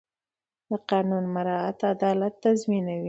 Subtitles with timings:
[0.69, 2.99] د قانون مراعت عدالت تضمینوي